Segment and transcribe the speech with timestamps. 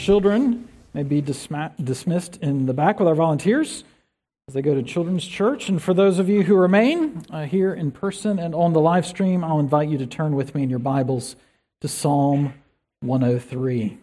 [0.00, 3.84] children may be dismissed in the back with our volunteers
[4.48, 5.68] as they go to Children's Church.
[5.68, 9.06] And for those of you who remain uh, here in person and on the live
[9.06, 11.36] stream, I'll invite you to turn with me in your Bibles
[11.82, 12.54] to Psalm
[13.00, 13.98] 103.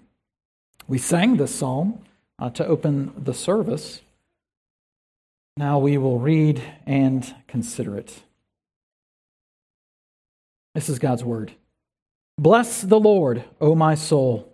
[0.88, 2.04] We sang this psalm
[2.38, 4.02] uh, to open the service.
[5.58, 8.22] Now we will read and consider it.
[10.76, 11.54] This is God's word.
[12.38, 14.54] Bless the Lord, O my soul,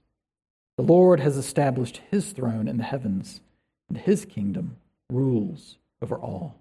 [0.81, 3.41] The Lord has established his throne in the heavens,
[3.87, 4.77] and his kingdom
[5.11, 6.55] rules over all.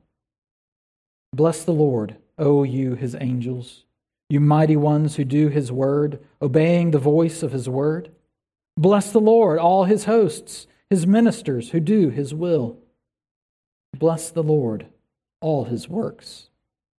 [1.32, 3.86] Bless the Lord, O you, his angels,
[4.28, 8.10] you mighty ones who do his word, obeying the voice of his word.
[8.76, 12.76] Bless the Lord, all his hosts, his ministers who do his will.
[13.96, 14.84] Bless the Lord,
[15.40, 16.50] all his works,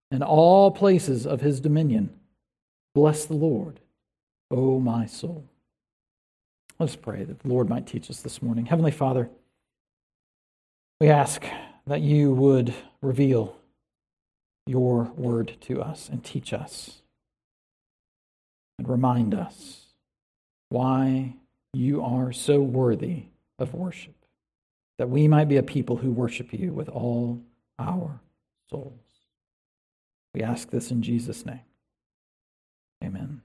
[0.10, 2.10] and all places of his dominion.
[2.96, 3.80] Bless the Lord,
[4.50, 5.50] O my soul.
[6.81, 8.66] Let's pray that the Lord might teach us this morning.
[8.66, 9.30] Heavenly Father,
[11.00, 11.46] we ask
[11.86, 13.56] that you would reveal
[14.66, 17.03] your word to us and teach us
[18.80, 19.90] and remind us
[20.69, 21.36] why
[21.72, 23.25] you are so worthy
[23.59, 24.16] of worship,
[24.98, 27.44] that we might be a people who worship you with all
[27.78, 28.19] our
[28.72, 28.96] souls.
[30.34, 31.62] We ask this in Jesus' name.
[33.03, 33.41] Amen.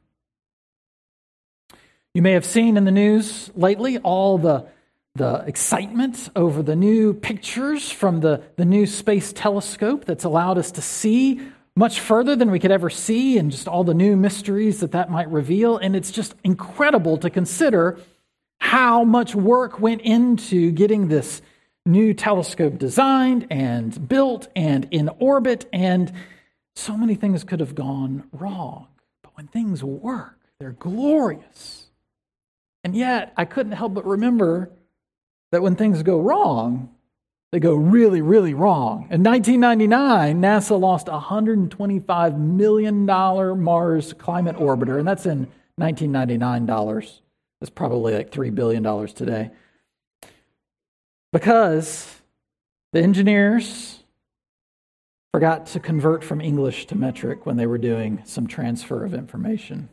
[2.16, 4.64] You may have seen in the news lately all the
[5.16, 10.70] the excitement over the new pictures from the, the new space telescope that's allowed us
[10.72, 11.42] to see
[11.74, 15.10] much further than we could ever see, and just all the new mysteries that that
[15.10, 15.76] might reveal.
[15.76, 17.98] And it's just incredible to consider
[18.60, 21.42] how much work went into getting this
[21.84, 25.68] new telescope designed and built and in orbit.
[25.70, 26.10] And
[26.74, 28.86] so many things could have gone wrong.
[29.22, 31.85] But when things work, they're glorious.
[32.86, 34.70] And yet, I couldn't help but remember
[35.50, 36.94] that when things go wrong,
[37.50, 39.08] they go really, really wrong.
[39.10, 45.48] In 1999, NASA lost a $125 million Mars climate orbiter, and that's in
[45.78, 47.22] 1999 dollars.
[47.60, 49.50] That's probably like $3 billion today.
[51.32, 52.20] Because
[52.92, 53.98] the engineers
[55.32, 59.88] forgot to convert from English to metric when they were doing some transfer of information.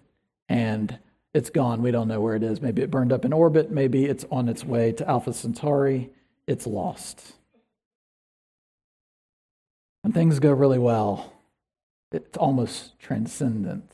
[0.47, 0.99] And
[1.33, 1.81] it's gone.
[1.81, 2.61] We don't know where it is.
[2.61, 3.71] Maybe it burned up in orbit.
[3.71, 6.11] Maybe it's on its way to Alpha Centauri.
[6.47, 7.33] It's lost.
[10.03, 11.33] When things go really well,
[12.11, 13.91] it's almost transcendent.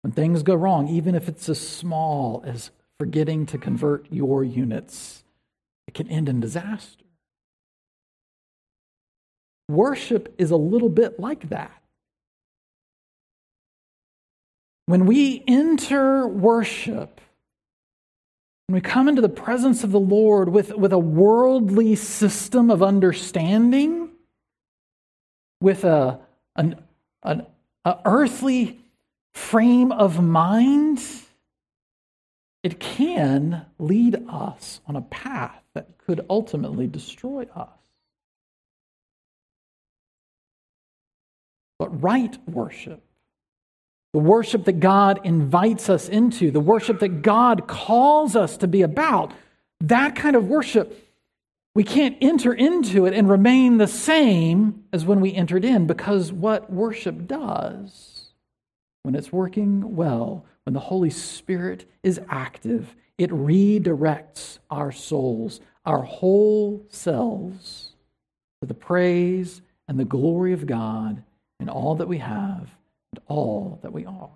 [0.00, 5.22] When things go wrong, even if it's as small as forgetting to convert your units,
[5.86, 7.04] it can end in disaster.
[9.68, 11.81] Worship is a little bit like that.
[14.86, 17.20] When we enter worship,
[18.66, 22.82] when we come into the presence of the Lord with, with a worldly system of
[22.82, 24.10] understanding,
[25.60, 26.18] with a,
[26.56, 26.82] an,
[27.22, 27.46] an
[27.84, 28.80] a earthly
[29.32, 31.02] frame of mind,
[32.62, 37.68] it can lead us on a path that could ultimately destroy us.
[41.78, 43.02] But right worship
[44.12, 48.82] the worship that God invites us into, the worship that God calls us to be
[48.82, 49.32] about,
[49.80, 51.08] that kind of worship,
[51.74, 56.30] we can't enter into it and remain the same as when we entered in because
[56.30, 58.28] what worship does,
[59.02, 66.02] when it's working well, when the Holy Spirit is active, it redirects our souls, our
[66.02, 67.92] whole selves,
[68.60, 71.22] to the praise and the glory of God
[71.58, 72.68] in all that we have
[73.12, 74.30] and all that we are.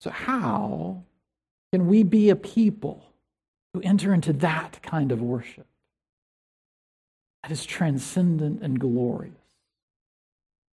[0.00, 1.02] So, how
[1.72, 3.04] can we be a people
[3.74, 5.66] who enter into that kind of worship
[7.42, 9.34] that is transcendent and glorious?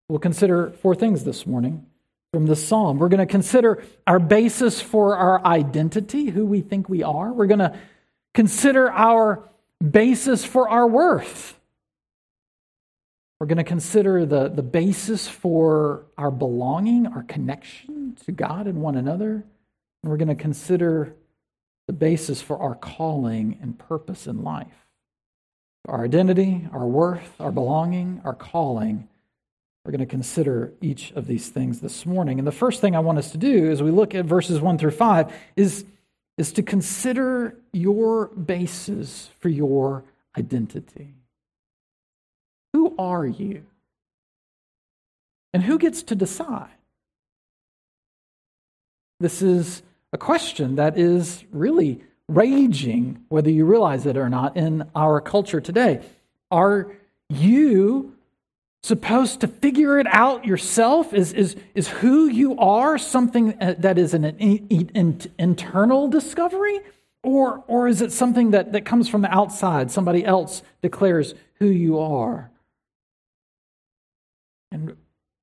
[0.09, 1.85] We'll consider four things this morning
[2.33, 2.97] from the psalm.
[2.97, 7.31] We're going to consider our basis for our identity, who we think we are.
[7.31, 7.77] We're going to
[8.33, 9.47] consider our
[9.81, 11.57] basis for our worth.
[13.43, 18.81] We're going to consider the, the basis for our belonging, our connection to God and
[18.81, 19.33] one another.
[19.33, 21.13] And we're going to consider
[21.87, 24.87] the basis for our calling and purpose in life.
[25.89, 29.09] Our identity, our worth, our belonging, our calling.
[29.83, 32.39] We're going to consider each of these things this morning.
[32.39, 34.77] And the first thing I want us to do as we look at verses 1
[34.77, 35.83] through 5 is,
[36.37, 40.05] is to consider your basis for your
[40.37, 41.15] identity.
[42.97, 43.63] Are you?
[45.53, 46.69] And who gets to decide?
[49.19, 54.89] This is a question that is really raging, whether you realize it or not, in
[54.95, 56.01] our culture today.
[56.51, 56.91] Are
[57.29, 58.15] you
[58.81, 61.13] supposed to figure it out yourself?
[61.13, 66.79] Is, is, is who you are something uh, that is an, an internal discovery?
[67.23, 69.89] Or, or is it something that, that comes from the outside?
[69.89, 72.51] Somebody else declares who you are.
[74.73, 74.97] And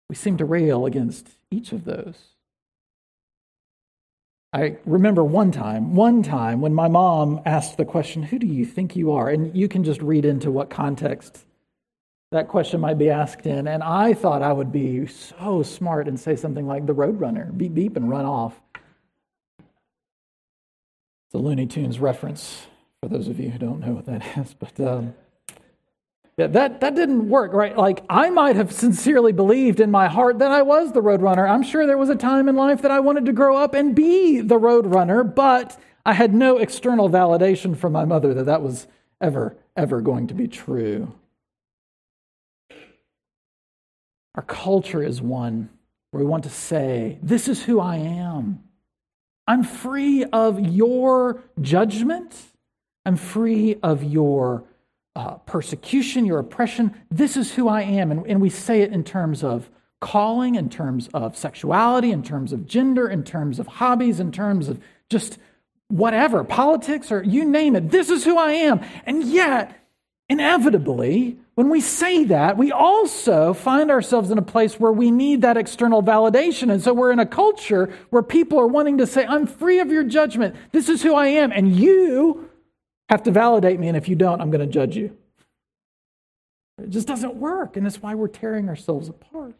[0.08, 2.16] we seem to rail against each of those.
[4.52, 8.64] I remember one time, one time when my mom asked the question, Who do you
[8.64, 9.28] think you are?
[9.30, 11.46] And you can just read into what context
[12.32, 13.68] that question might be asked in.
[13.68, 17.74] And I thought I would be so smart and say something like the Roadrunner, beep
[17.74, 18.60] beep and run off.
[19.58, 22.66] It's a Looney Tunes reference
[23.00, 24.54] for those of you who don't know what that is.
[24.54, 25.14] But um,
[26.40, 27.76] yeah, that, that didn't work, right?
[27.76, 31.46] Like, I might have sincerely believed in my heart that I was the roadrunner.
[31.46, 33.94] I'm sure there was a time in life that I wanted to grow up and
[33.94, 38.86] be the roadrunner, but I had no external validation from my mother that that was
[39.20, 41.12] ever, ever going to be true.
[44.34, 45.68] Our culture is one
[46.10, 48.64] where we want to say, This is who I am.
[49.46, 52.34] I'm free of your judgment.
[53.04, 54.64] I'm free of your
[55.16, 56.94] uh, persecution, your oppression.
[57.10, 58.10] This is who I am.
[58.10, 59.70] And, and we say it in terms of
[60.00, 64.68] calling, in terms of sexuality, in terms of gender, in terms of hobbies, in terms
[64.68, 65.38] of just
[65.88, 67.90] whatever, politics, or you name it.
[67.90, 68.80] This is who I am.
[69.04, 69.76] And yet,
[70.28, 75.42] inevitably, when we say that, we also find ourselves in a place where we need
[75.42, 76.70] that external validation.
[76.72, 79.90] And so we're in a culture where people are wanting to say, I'm free of
[79.90, 80.54] your judgment.
[80.72, 81.52] This is who I am.
[81.52, 82.49] And you
[83.10, 85.16] have to validate me, and if you don't, I'm going to judge you.
[86.80, 89.54] It just doesn't work, and that's why we're tearing ourselves apart.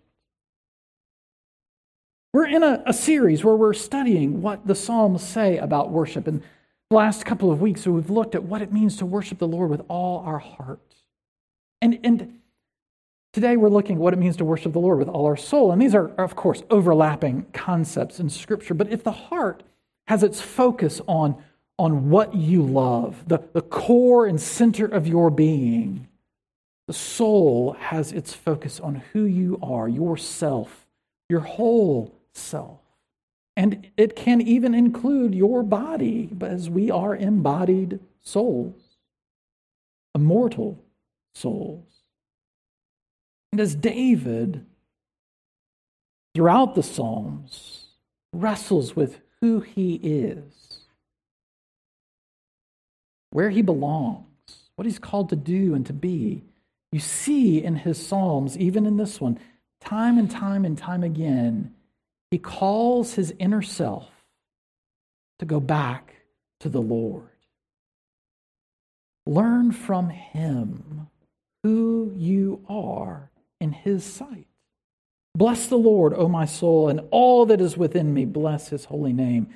[2.33, 6.29] We're in a, a, series where we're studying what the Psalms say about worship.
[6.29, 6.43] And
[6.89, 9.69] the last couple of weeks, we've looked at what it means to worship the Lord
[9.69, 10.79] with all our heart.
[11.83, 12.39] And, and
[13.33, 15.73] today, we're looking at what it means to worship the Lord with all our soul.
[15.73, 18.75] And these are, of course, overlapping concepts in Scripture.
[18.75, 19.65] But if the heart
[20.07, 21.43] has its focus on
[21.81, 26.07] on what you love, the, the core and center of your being.
[26.87, 30.87] The soul has its focus on who you are, yourself,
[31.31, 32.81] your whole self.
[33.57, 38.77] And it can even include your body, as we are embodied souls,
[40.15, 40.85] immortal
[41.35, 41.87] souls.
[43.53, 44.67] And as David,
[46.35, 47.87] throughout the Psalms,
[48.35, 50.70] wrestles with who he is,
[53.31, 54.25] where he belongs,
[54.77, 56.43] what he's called to do and to be.
[56.93, 59.39] You see in his Psalms, even in this one,
[59.81, 61.75] time and time and time again,
[62.31, 64.09] he calls his inner self
[65.39, 66.15] to go back
[66.61, 67.29] to the Lord.
[69.27, 71.09] Learn from him
[71.63, 74.47] who you are in his sight.
[75.37, 78.25] Bless the Lord, O my soul, and all that is within me.
[78.25, 79.49] Bless his holy name.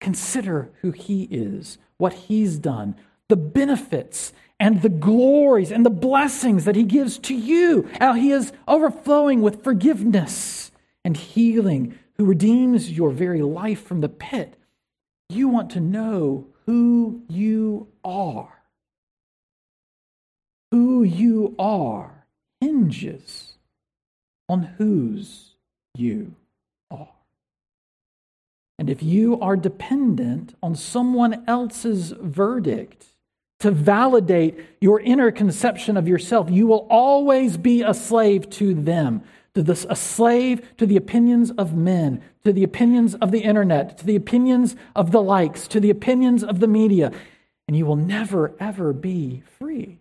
[0.00, 2.96] Consider who he is, what he's done,
[3.28, 8.30] the benefits and the glories and the blessings that he gives to you, how he
[8.30, 10.70] is overflowing with forgiveness
[11.04, 14.54] and healing, who redeems your very life from the pit.
[15.28, 18.62] You want to know who you are.
[20.70, 22.26] Who you are
[22.60, 23.54] hinges
[24.48, 25.54] on whose
[25.96, 26.34] you.
[28.80, 33.04] And if you are dependent on someone else's verdict
[33.58, 39.22] to validate your inner conception of yourself, you will always be a slave to them
[39.52, 43.98] to this, a slave to the opinions of men, to the opinions of the internet,
[43.98, 47.12] to the opinions of the likes, to the opinions of the media,
[47.68, 49.98] and you will never, ever be free.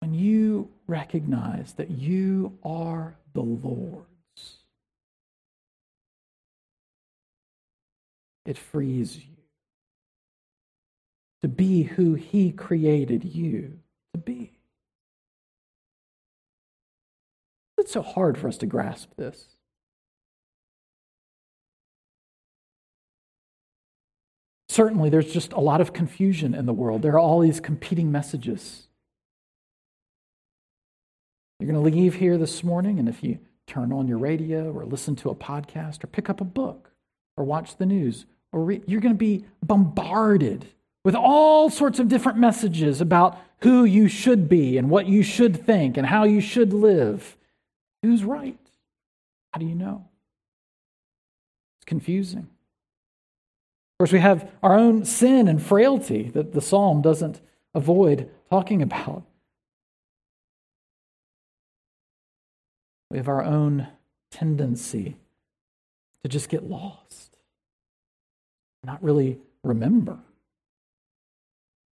[0.00, 4.09] When you recognize that you are the Lord's,
[8.50, 9.36] it frees you
[11.40, 13.78] to be who He created you
[14.12, 14.52] to be.
[17.78, 19.56] It's so hard for us to grasp this.
[24.68, 27.02] Certainly, there's just a lot of confusion in the world.
[27.02, 28.88] There are all these competing messages.
[31.58, 34.84] You're going to leave here this morning, and if you turn on your radio or
[34.84, 36.90] listen to a podcast or pick up a book
[37.36, 40.66] or watch the news, re- you're going to be bombarded
[41.04, 45.64] with all sorts of different messages about who you should be and what you should
[45.64, 47.36] think and how you should live.
[48.02, 48.58] Who's right?
[49.52, 50.04] How do you know?
[51.78, 52.48] It's confusing.
[53.94, 57.40] Of course, we have our own sin and frailty that the psalm doesn't
[57.74, 59.24] avoid talking about.
[63.10, 63.88] We have our own
[64.30, 65.16] tendency
[66.22, 67.29] to just get lost,
[68.84, 70.18] not really remember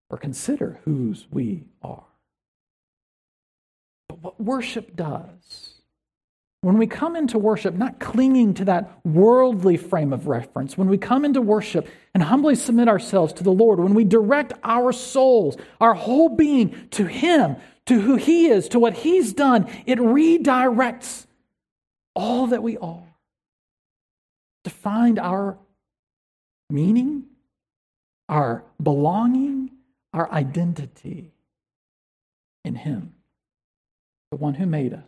[0.09, 2.03] or consider whose we are.
[4.07, 5.73] But what worship does
[6.63, 10.97] when we come into worship, not clinging to that worldly frame of reference, when we
[10.97, 15.57] come into worship and humbly submit ourselves to the Lord, when we direct our souls,
[15.81, 21.25] our whole being to Him, to who He is, to what He's done, it redirects
[22.15, 23.13] all that we are
[24.63, 25.57] to find our
[26.69, 27.23] meaning,
[28.29, 29.71] our belonging,
[30.13, 31.31] our identity
[32.63, 33.13] in Him,
[34.31, 35.03] the one who made us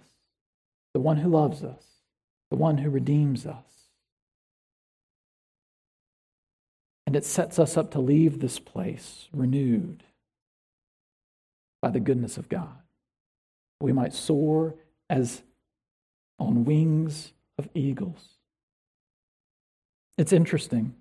[0.96, 1.84] the one who loves us,
[2.50, 3.66] the one who redeems us.
[7.06, 10.04] And it sets us up to leave this place renewed
[11.82, 12.78] by the goodness of God.
[13.82, 14.76] We might soar
[15.10, 15.42] as
[16.40, 18.24] on wings of eagles.
[20.18, 20.96] It's interesting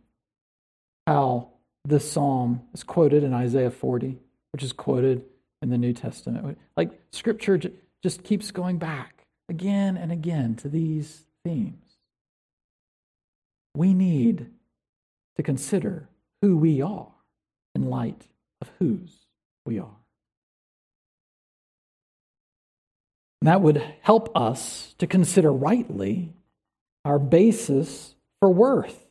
[1.06, 1.48] how
[1.84, 4.18] this psalm is quoted in Isaiah 40,
[4.52, 5.24] which is quoted
[5.62, 6.58] in the New Testament.
[6.76, 7.60] Like scripture
[8.02, 11.80] just keeps going back again and again to these themes.
[13.74, 14.46] We need
[15.36, 16.08] to consider
[16.42, 17.08] who we are
[17.74, 18.28] in light
[18.60, 19.26] of whose
[19.66, 19.96] we are.
[23.40, 26.32] And that would help us to consider rightly
[27.04, 29.03] our basis for worth.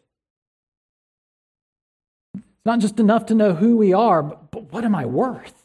[2.64, 5.64] It's not just enough to know who we are, but, but what am I worth?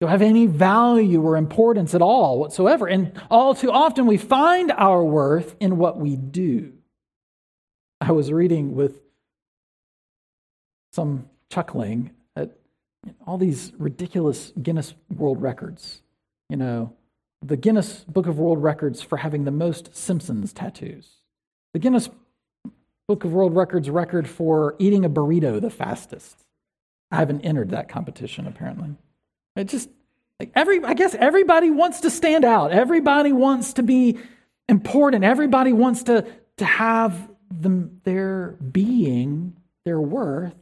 [0.00, 2.86] do I have any value or importance at all whatsoever.
[2.86, 6.72] And all too often we find our worth in what we do.
[8.00, 9.00] I was reading with
[10.92, 12.52] some chuckling at
[13.26, 16.00] all these ridiculous Guinness World Records.
[16.48, 16.92] You know,
[17.42, 21.08] the Guinness Book of World Records for having the most Simpsons tattoos.
[21.72, 22.08] The Guinness
[23.08, 26.44] Book of World Records record for eating a burrito the fastest.
[27.10, 28.90] I haven't entered that competition apparently.
[29.56, 29.88] It just
[30.38, 32.70] like every I guess everybody wants to stand out.
[32.70, 34.18] Everybody wants to be
[34.68, 35.24] important.
[35.24, 36.26] Everybody wants to
[36.58, 40.54] to have them their being, their worth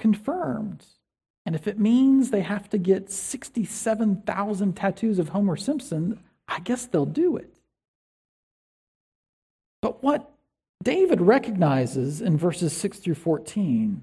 [0.00, 0.84] confirmed.
[1.46, 6.86] And if it means they have to get 67,000 tattoos of Homer Simpson, I guess
[6.86, 7.54] they'll do it.
[9.80, 10.31] But what
[10.82, 14.02] David recognizes in verses 6 through 14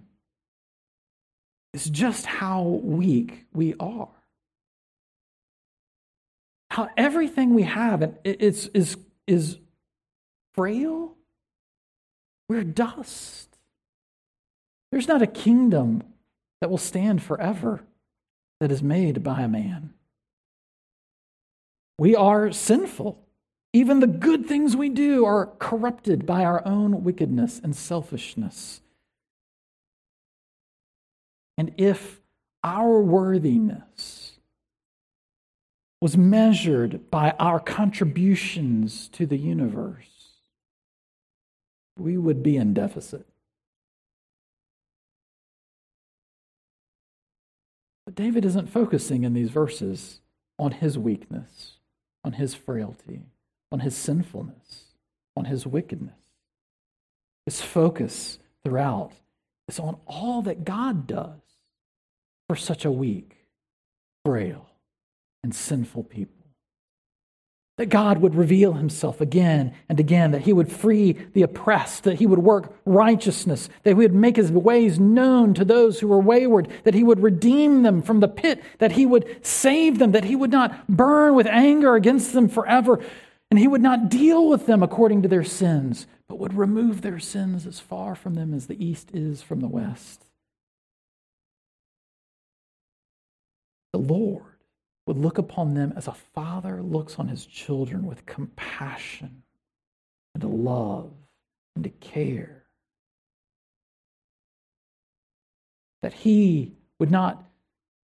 [1.74, 4.09] is just how weak we are.
[6.71, 9.57] How everything we have is, is, is
[10.53, 11.15] frail.
[12.48, 13.57] We're dust.
[14.91, 16.03] There's not a kingdom
[16.62, 17.81] that will stand forever
[18.59, 19.93] that is made by a man.
[21.98, 23.19] We are sinful.
[23.71, 28.81] Even the good things we do are corrupted by our own wickedness and selfishness.
[31.57, 32.19] And if
[32.63, 34.39] our worthiness
[36.01, 40.39] was measured by our contributions to the universe,
[41.97, 43.27] we would be in deficit.
[48.05, 50.21] But David isn't focusing in these verses
[50.57, 51.73] on his weakness,
[52.23, 53.21] on his frailty,
[53.71, 54.85] on his sinfulness,
[55.35, 56.13] on his wickedness.
[57.45, 59.13] His focus throughout
[59.67, 61.39] is on all that God does
[62.47, 63.38] for such a weak,
[64.25, 64.69] frail,
[65.43, 66.35] and sinful people.
[67.77, 72.19] That God would reveal himself again and again, that he would free the oppressed, that
[72.19, 76.19] he would work righteousness, that he would make his ways known to those who were
[76.19, 80.25] wayward, that he would redeem them from the pit, that he would save them, that
[80.25, 82.99] he would not burn with anger against them forever,
[83.50, 87.20] and he would not deal with them according to their sins, but would remove their
[87.20, 90.25] sins as far from them as the east is from the west.
[93.94, 94.44] The Lord
[95.08, 99.41] would look upon them as a father looks on his children with compassion
[100.36, 101.12] and a love
[101.75, 102.65] and a care.
[106.03, 107.44] That he would not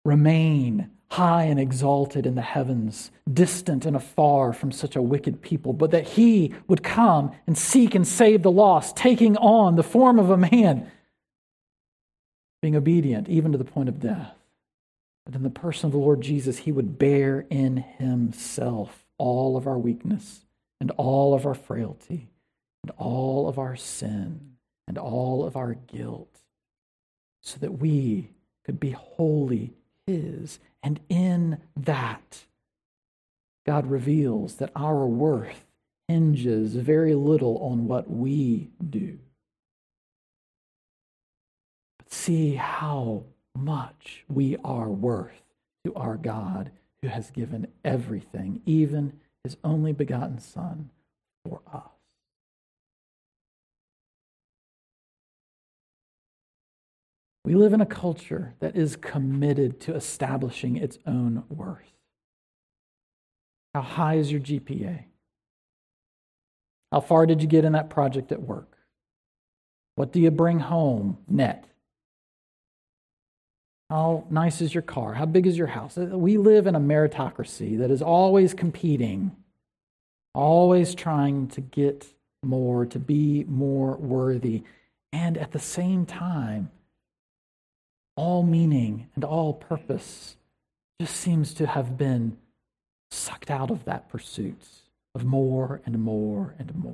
[0.03, 5.73] remain high and exalted in the heavens, distant and afar from such a wicked people,
[5.73, 10.19] but that he would come and seek and save the lost, taking on the form
[10.19, 10.89] of a man,
[12.61, 14.33] being obedient even to the point of death.
[15.25, 19.67] But in the person of the Lord Jesus, he would bear in himself all of
[19.67, 20.45] our weakness
[20.79, 22.29] and all of our frailty
[22.83, 24.55] and all of our sin
[24.87, 26.41] and all of our guilt
[27.41, 28.29] so that we
[28.63, 29.73] could be wholly
[30.07, 30.59] his.
[30.83, 32.45] And in that,
[33.65, 35.65] God reveals that our worth
[36.07, 39.17] hinges very little on what we do.
[41.97, 43.23] But see how
[43.57, 45.41] much we are worth
[45.83, 50.89] to our God who has given everything, even his only begotten Son,
[51.47, 51.94] for us.
[57.45, 61.93] We live in a culture that is committed to establishing its own worth.
[63.75, 65.03] How high is your GPA?
[66.91, 68.77] How far did you get in that project at work?
[69.95, 71.65] What do you bring home net?
[73.91, 75.13] How nice is your car?
[75.13, 75.97] How big is your house?
[75.97, 79.35] We live in a meritocracy that is always competing,
[80.33, 82.07] always trying to get
[82.41, 84.63] more, to be more worthy.
[85.13, 86.71] And at the same time,
[88.15, 90.37] all meaning and all purpose
[90.99, 92.37] just seems to have been
[93.11, 94.61] sucked out of that pursuit
[95.13, 96.93] of more and more and more.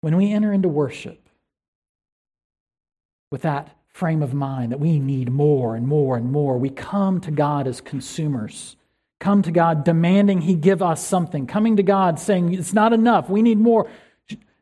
[0.00, 1.26] When we enter into worship,
[3.30, 6.58] with that frame of mind that we need more and more and more.
[6.58, 8.76] We come to God as consumers,
[9.20, 13.30] come to God demanding He give us something, coming to God saying, It's not enough,
[13.30, 13.90] we need more.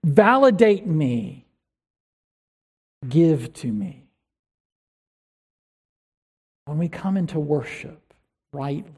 [0.05, 1.44] Validate me,
[3.09, 4.05] give to me.
[6.67, 8.15] When we come into worship
[8.53, 8.93] rightly,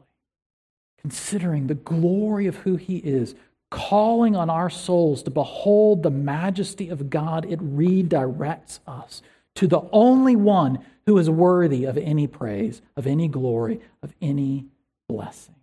[1.01, 3.35] considering the glory of who He is,
[3.69, 9.21] calling on our souls to behold the majesty of God, it redirects us
[9.55, 14.65] to the only one who is worthy of any praise, of any glory, of any
[15.09, 15.55] blessing.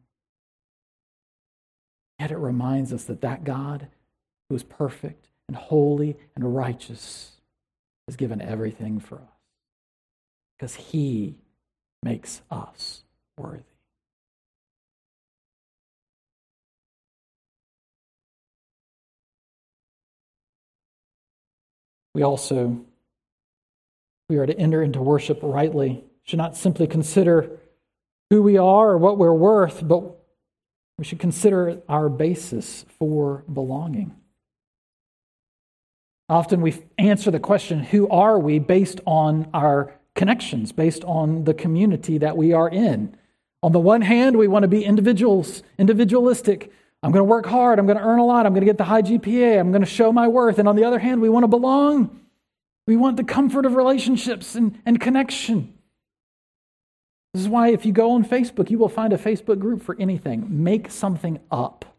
[2.19, 3.89] Yet it reminds us that that God
[4.49, 7.34] who is perfect and holy and righteous
[8.09, 9.29] has given everything for us
[10.59, 11.37] because he
[12.03, 13.03] makes us
[13.37, 13.63] worthy.
[22.15, 22.85] We also
[24.29, 27.59] we are to enter into worship rightly, should not simply consider
[28.31, 30.03] who we are or what we're worth, but
[30.97, 34.15] we should consider our basis for belonging.
[36.29, 41.55] Often we answer the question, who are we, based on our connections, based on the
[41.55, 43.17] community that we are in.
[43.63, 46.71] On the one hand, we want to be individuals, individualistic.
[47.03, 47.79] I'm going to work hard.
[47.79, 48.47] I'm going to earn a lot.
[48.47, 49.59] I'm going to get the high GPA.
[49.59, 50.59] I'm going to show my worth.
[50.59, 52.21] And on the other hand, we want to belong.
[52.87, 55.75] We want the comfort of relationships and, and connection.
[57.33, 59.97] This is why, if you go on Facebook, you will find a Facebook group for
[59.99, 60.47] anything.
[60.63, 61.94] Make something up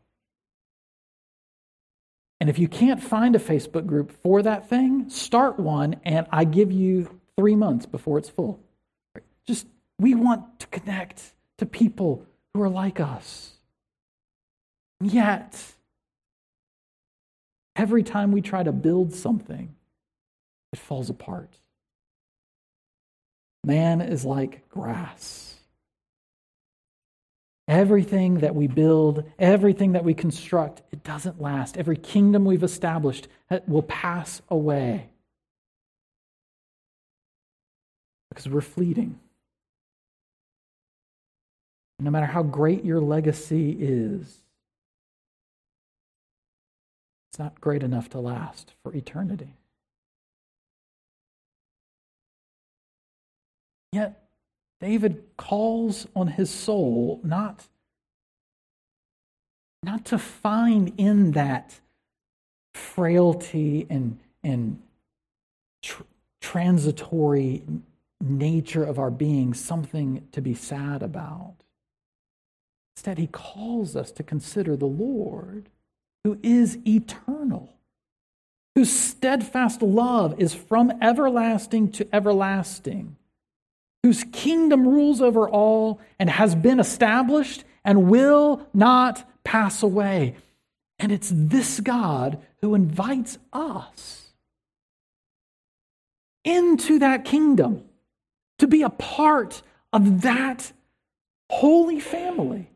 [2.46, 6.44] And if you can't find a Facebook group for that thing, start one, and I
[6.44, 8.60] give you three months before it's full.
[9.48, 9.66] Just,
[9.98, 13.54] we want to connect to people who are like us.
[15.02, 15.60] Yet,
[17.76, 19.74] every time we try to build something,
[20.72, 21.50] it falls apart.
[23.64, 25.55] Man is like grass.
[27.68, 31.78] Everything that we build, everything that we construct, it doesn't last.
[31.78, 33.28] Every kingdom we've established
[33.68, 35.10] will pass away
[38.30, 39.20] because we're fleeting.
[42.00, 44.42] No matter how great your legacy is,
[47.32, 49.56] it's not great enough to last for eternity.
[53.92, 54.25] Yet,
[54.82, 57.68] David calls on his soul not,
[59.84, 61.80] not to find in that
[62.74, 64.82] frailty and, and
[65.82, 66.04] tr-
[66.42, 67.64] transitory
[68.22, 71.56] nature of our being something to be sad about.
[72.96, 75.70] Instead, he calls us to consider the Lord,
[76.24, 77.74] who is eternal,
[78.74, 83.16] whose steadfast love is from everlasting to everlasting,
[84.06, 90.36] whose kingdom rules over all and has been established and will not pass away.
[91.00, 94.28] And it's this God who invites us
[96.44, 97.84] into that kingdom
[98.60, 100.72] to be a part of that
[101.50, 102.70] holy family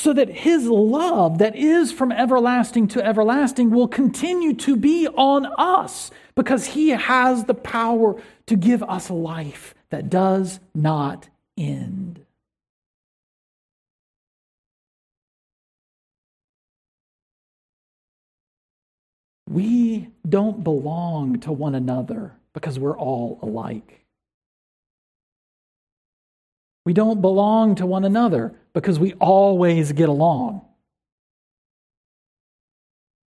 [0.00, 5.44] so that his love that is from everlasting to everlasting will continue to be on
[5.58, 12.24] us because he has the power to give us life that does not end.
[19.50, 24.06] We don't belong to one another because we're all alike.
[26.86, 30.62] We don't belong to one another because we always get along.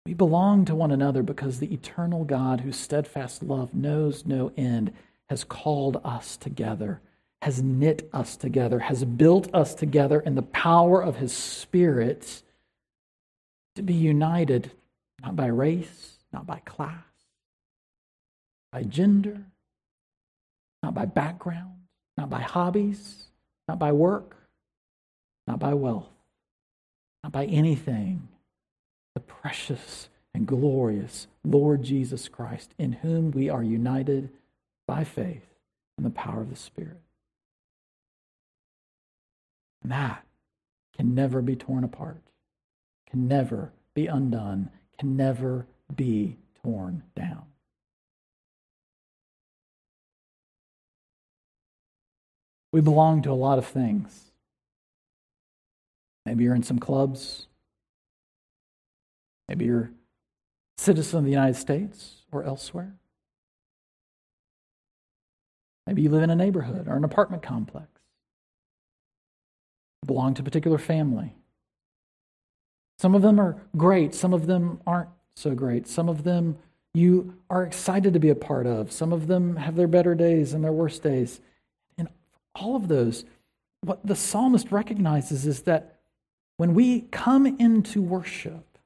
[0.05, 4.91] We belong to one another because the eternal God, whose steadfast love knows no end,
[5.29, 6.99] has called us together,
[7.41, 12.41] has knit us together, has built us together in the power of his Spirit
[13.75, 14.71] to be united,
[15.21, 17.03] not by race, not by class,
[18.71, 19.41] by gender,
[20.81, 21.79] not by background,
[22.17, 23.27] not by hobbies,
[23.67, 24.35] not by work,
[25.47, 26.09] not by wealth,
[27.23, 28.27] not by anything.
[29.13, 34.29] The precious and glorious Lord Jesus Christ, in whom we are united
[34.87, 35.45] by faith
[35.97, 36.99] and the power of the Spirit.
[39.83, 40.25] And that
[40.95, 42.21] can never be torn apart,
[43.09, 47.43] can never be undone, can never be torn down.
[52.71, 54.32] We belong to a lot of things.
[56.25, 57.47] Maybe you're in some clubs.
[59.47, 59.91] Maybe you're
[60.77, 62.93] a citizen of the United States or elsewhere.
[65.85, 67.87] Maybe you live in a neighborhood or an apartment complex.
[70.01, 71.35] You belong to a particular family.
[72.99, 75.87] Some of them are great, some of them aren't so great.
[75.87, 76.57] Some of them
[76.93, 78.91] you are excited to be a part of.
[78.91, 81.41] Some of them have their better days and their worst days.
[81.97, 82.07] And
[82.53, 83.25] all of those,
[83.81, 85.92] what the psalmist recognizes is that
[86.57, 88.77] when we come into worship,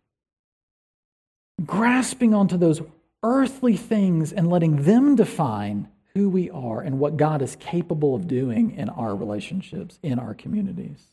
[1.65, 2.82] grasping onto those
[3.23, 8.27] earthly things and letting them define who we are and what God is capable of
[8.27, 11.03] doing in our relationships, in our communities.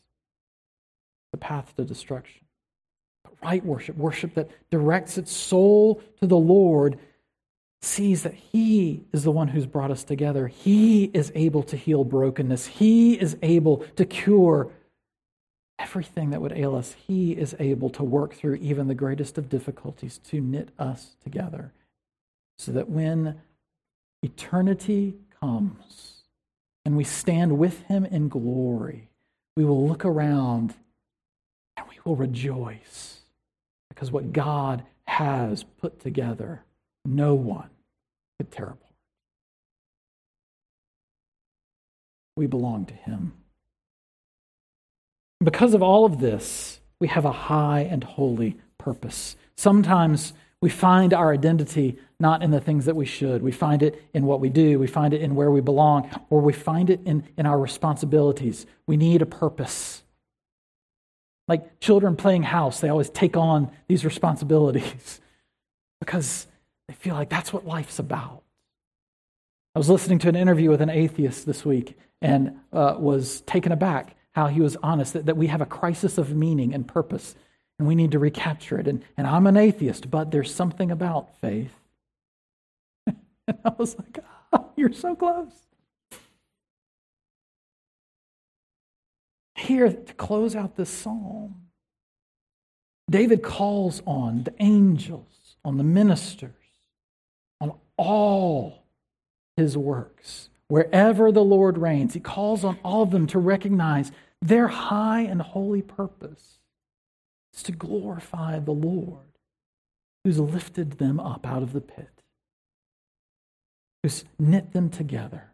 [1.31, 2.41] The path to destruction.
[3.23, 6.97] But right worship, worship that directs its soul to the Lord,
[7.81, 10.47] sees that He is the one who's brought us together.
[10.47, 14.71] He is able to heal brokenness, He is able to cure
[15.85, 19.49] everything that would ail us, He is able to work through even the greatest of
[19.49, 21.71] difficulties to knit us together
[22.57, 23.39] so that when
[24.23, 26.23] eternity comes
[26.83, 29.09] and we stand with Him in glory,
[29.55, 30.73] we will look around
[31.77, 33.19] and we will rejoice
[33.89, 36.63] because what God has put together,
[37.05, 37.69] no one
[38.39, 38.79] could tear apart.
[42.35, 43.33] We belong to Him.
[45.45, 49.35] Because of all of this, we have a high and holy purpose.
[49.55, 53.43] Sometimes we find our identity not in the things that we should.
[53.43, 54.79] We find it in what we do.
[54.79, 58.65] We find it in where we belong, or we find it in, in our responsibilities.
[58.87, 60.03] We need a purpose.
[61.47, 65.21] Like children playing house, they always take on these responsibilities.
[65.99, 66.47] because
[66.87, 68.43] they feel like that's what life's about.
[69.75, 73.71] I was listening to an interview with an atheist this week and uh, was taken
[73.71, 77.35] aback how he was honest that, that we have a crisis of meaning and purpose
[77.79, 78.87] and we need to recapture it.
[78.87, 81.73] And, and I'm an atheist, but there's something about faith.
[83.07, 84.19] and I was like,
[84.53, 85.51] oh, you're so close.
[89.55, 91.55] Here, to close out this psalm,
[93.09, 96.51] David calls on the angels, on the ministers,
[97.61, 98.83] on all
[99.55, 100.49] his works.
[100.67, 104.11] Wherever the Lord reigns, he calls on all of them to recognize
[104.45, 106.59] their high and holy purpose
[107.53, 109.19] is to glorify the Lord
[110.23, 112.23] who's lifted them up out of the pit,
[114.03, 115.53] who's knit them together,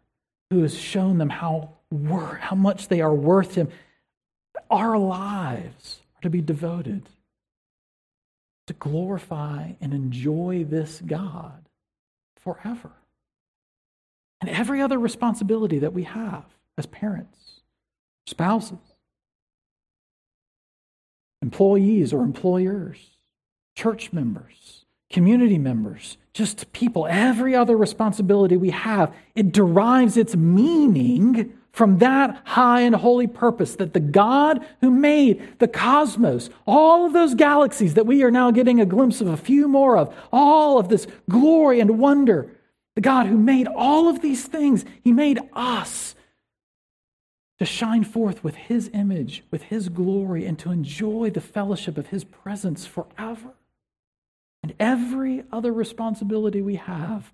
[0.50, 3.68] who has shown them how, wor- how much they are worth Him.
[4.70, 7.08] Our lives are to be devoted
[8.66, 11.68] to glorify and enjoy this God
[12.36, 12.92] forever.
[14.40, 16.44] And every other responsibility that we have
[16.76, 17.61] as parents,
[18.26, 18.78] spouses,
[21.40, 22.98] employees or employers,
[23.76, 31.52] church members, community members, just people, every other responsibility we have, it derives its meaning
[31.72, 37.12] from that high and holy purpose that the God who made the cosmos, all of
[37.12, 40.78] those galaxies that we are now getting a glimpse of a few more of, all
[40.78, 42.50] of this glory and wonder,
[42.94, 46.14] the God who made all of these things, He made us
[47.62, 52.08] to shine forth with His image, with His glory, and to enjoy the fellowship of
[52.08, 53.54] His presence forever.
[54.64, 57.32] And every other responsibility we have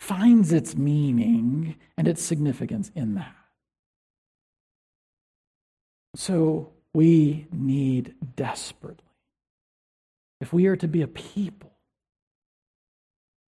[0.00, 3.32] finds its meaning and its significance in that.
[6.16, 9.04] So we need desperately,
[10.40, 11.70] if we are to be a people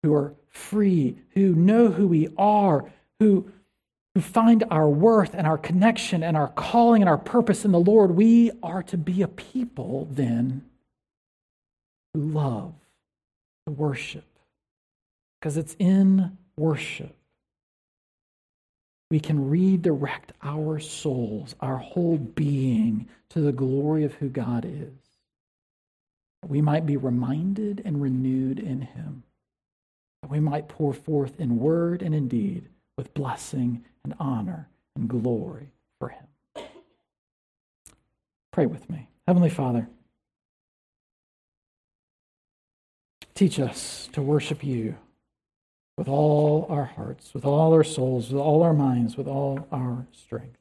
[0.04, 3.52] who are free, who know who we are, who,
[4.16, 7.80] who find our worth and our connection and our calling and our purpose in the
[7.80, 10.64] Lord, we are to be a people then
[12.14, 12.74] who love,
[13.66, 14.26] to worship.
[15.40, 17.16] Because it's in worship
[19.14, 24.90] we can redirect our souls, our whole being, to the glory of who God is.
[26.48, 29.22] We might be reminded and renewed in Him.
[30.24, 35.08] That we might pour forth in word and in deed with blessing and honor and
[35.08, 36.26] glory for Him.
[38.52, 39.08] Pray with me.
[39.28, 39.88] Heavenly Father,
[43.34, 44.96] teach us to worship you
[45.98, 50.08] with all our hearts, with all our souls, with all our minds, with all our
[50.12, 50.58] strength.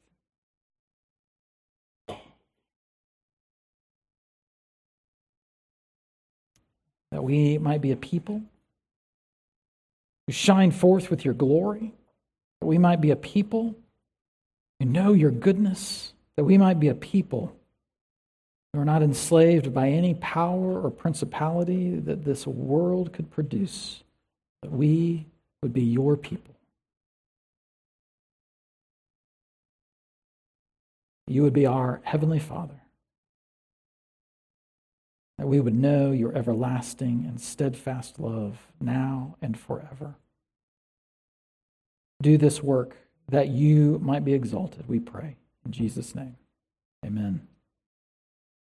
[7.11, 8.43] That we might be a people
[10.27, 11.93] who shine forth with your glory,
[12.63, 13.75] that we might be a people
[14.79, 17.53] who know your goodness, that we might be a people
[18.73, 24.05] who are not enslaved by any power or principality that this world could produce
[24.63, 25.27] that we
[25.61, 26.55] would be your people.
[31.27, 32.81] You would be our Heavenly Father.
[35.39, 40.15] That we would know your everlasting and steadfast love now and forever.
[42.23, 42.97] Do this work
[43.29, 45.37] that you might be exalted, we pray.
[45.67, 46.37] In Jesus' name,
[47.05, 47.49] amen.